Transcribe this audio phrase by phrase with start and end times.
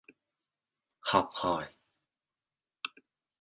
[0.99, 1.69] học hỏi